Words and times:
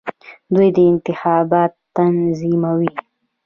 دوی 0.53 0.69
انتخابات 0.91 1.73
تنظیموي. 1.95 2.89